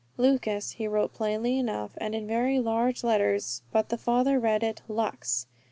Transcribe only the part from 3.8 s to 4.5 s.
the father